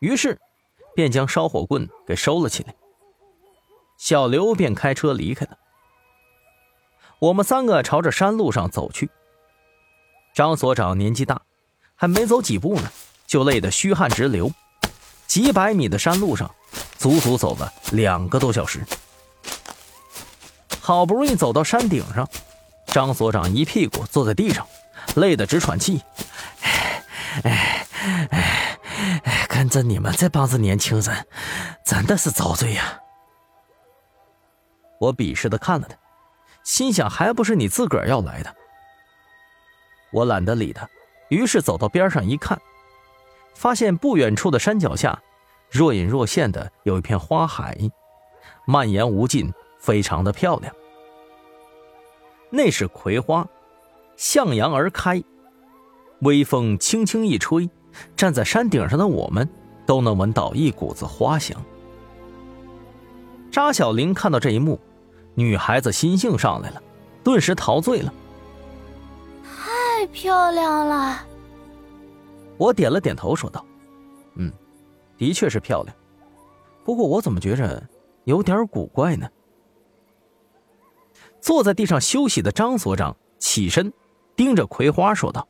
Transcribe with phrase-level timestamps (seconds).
[0.00, 0.38] 于是
[0.94, 2.74] 便将烧火棍给收了起来。
[3.96, 5.58] 小刘便开车离开了。
[7.18, 9.10] 我们三个朝着山路上走去。
[10.34, 11.42] 张所长年纪大，
[11.96, 12.92] 还没走几步呢，
[13.26, 14.50] 就累得虚汗直流。
[15.26, 16.48] 几百米的山路上，
[16.96, 18.80] 足足走了两个多小时。
[20.80, 22.28] 好不容易走到山顶上，
[22.86, 24.64] 张所长一屁股坐在地上，
[25.16, 26.00] 累得直喘气。
[26.62, 27.04] 哎
[27.42, 28.57] 哎哎！
[29.58, 31.26] 跟着你们这帮子年轻人，
[31.84, 33.00] 真的是遭罪呀！
[35.00, 35.96] 我鄙视的看了他，
[36.62, 38.54] 心想还不是你自个儿要来的。
[40.12, 40.88] 我懒得理他，
[41.28, 42.56] 于是走到边上一看，
[43.52, 45.20] 发现不远处的山脚下，
[45.68, 47.76] 若隐若现的有一片花海，
[48.64, 50.72] 蔓延无尽，非常的漂亮。
[52.50, 53.44] 那是葵花，
[54.16, 55.20] 向阳而开，
[56.20, 57.68] 微风轻轻一吹，
[58.16, 59.48] 站在山顶上的我们
[59.86, 61.60] 都能闻到一股子花香。
[63.50, 64.78] 扎小玲看到这一幕，
[65.34, 66.82] 女孩子心性上来了，
[67.24, 68.12] 顿时陶醉了。
[69.44, 71.26] 太漂亮了！
[72.56, 73.64] 我点了点头，说道
[74.36, 74.52] ：“嗯，
[75.16, 75.94] 的确是漂亮，
[76.84, 77.82] 不过我怎么觉着
[78.24, 79.28] 有点古怪呢？”
[81.40, 83.92] 坐在地上休息的张所长起身，
[84.36, 85.46] 盯着葵花说道：“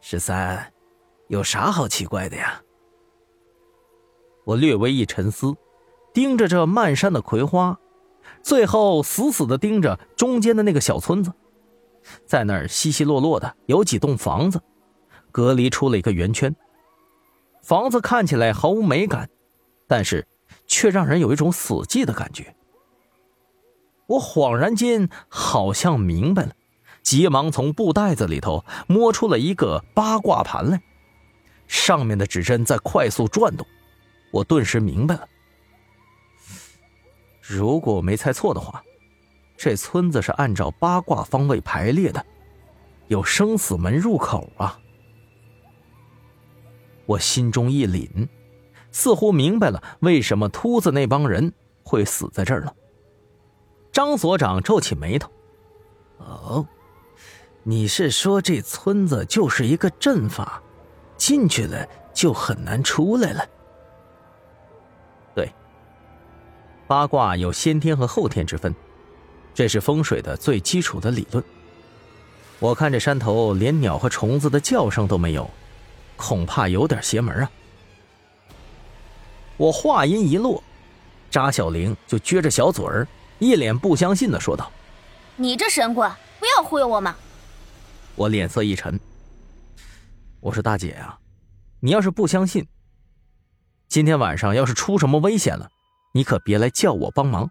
[0.00, 0.72] 十三，
[1.28, 2.62] 有啥好奇怪的呀？”
[4.44, 5.54] 我略微一沉思，
[6.12, 7.78] 盯着这漫山的葵花，
[8.42, 11.32] 最后死死的盯着中间的那个小村子，
[12.24, 14.62] 在那儿稀稀落落的有几栋房子，
[15.30, 16.54] 隔离出了一个圆圈。
[17.62, 19.28] 房子看起来毫无美感，
[19.86, 20.26] 但是
[20.66, 22.56] 却让人有一种死寂的感觉。
[24.06, 26.52] 我恍然间好像明白了，
[27.02, 30.80] 急忙从布袋子里头摸出了一个八卦盘来，
[31.68, 33.64] 上面的指针在快速转动。
[34.32, 35.28] 我顿时明白了，
[37.40, 38.82] 如果我没猜错的话，
[39.56, 42.24] 这村子是按照八卦方位排列的，
[43.06, 44.78] 有生死门入口啊！
[47.06, 48.28] 我心中一凛，
[48.92, 52.74] 似乎明白了为什么秃子那帮人会死在这儿了。
[53.90, 55.30] 张所长皱起眉头
[56.18, 56.68] ：“哦，
[57.62, 60.62] 你是说这村子就是一个阵法，
[61.18, 63.44] 进去了就很难出来了？”
[65.36, 65.52] 对，
[66.86, 68.74] 八卦有先天和后天之分，
[69.52, 71.44] 这是风水的最基础的理论。
[72.60, 75.48] 我看这山头连鸟和虫子的叫声都没有，
[76.16, 77.50] 恐怕有点邪门啊！
[79.56, 80.62] 我话音一落，
[81.30, 83.06] 扎小玲就撅着小嘴儿。
[83.38, 84.68] 一脸不相信的说道
[85.36, 87.14] ：“你这神棍，不要忽悠我嘛！”
[88.16, 88.98] 我脸色一沉，
[90.48, 91.18] 我说：“大姐呀，
[91.80, 92.66] 你要是不相信，
[93.86, 95.70] 今天晚上要是出什么危险了，
[96.14, 97.50] 你可别来叫我帮忙。”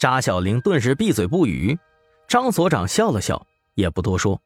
[0.00, 1.78] 扎小玲顿时闭嘴不语，
[2.26, 4.40] 张所长笑了笑，也不多说。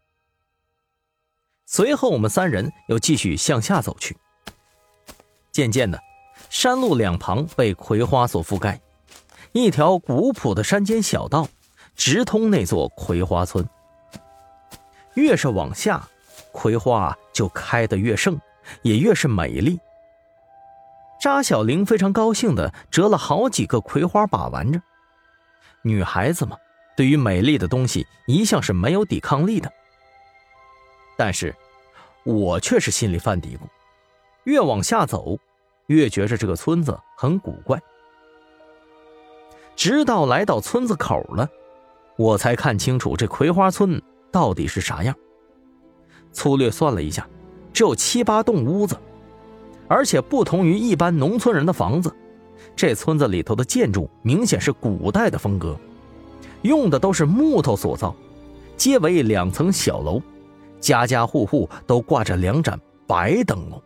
[1.66, 4.16] 随后，我们三人又继续向下走去。
[5.52, 6.02] 渐渐的，
[6.50, 8.80] 山路两旁被葵花所覆盖。
[9.52, 11.48] 一条古朴的山间小道，
[11.94, 13.64] 直通那座葵花村。
[15.14, 16.06] 越是往下，
[16.56, 18.40] 葵花就开得越盛，
[18.80, 19.78] 也越是美丽。
[21.20, 24.80] 扎小玲非常高兴的折了好几个葵花把玩着。
[25.82, 26.56] 女孩子嘛，
[26.96, 29.70] 对于美丽的东西一向是没有抵抗力的。
[31.14, 31.54] 但是，
[32.24, 33.60] 我却是心里犯嘀咕：
[34.44, 35.38] 越往下走，
[35.88, 37.78] 越觉着这个村子很古怪。
[39.76, 41.46] 直到来到村子口了，
[42.16, 44.00] 我才看清楚这葵花村
[44.32, 45.14] 到底是啥样。
[46.36, 47.26] 粗略算了一下，
[47.72, 48.94] 只有七八栋屋子，
[49.88, 52.14] 而且不同于一般农村人的房子，
[52.76, 55.74] 这村子里头的建筑明显是古代的风格，
[56.60, 58.14] 用的都是木头所造，
[58.76, 60.20] 皆为两层小楼，
[60.78, 63.82] 家家户户都挂着两盏白灯笼。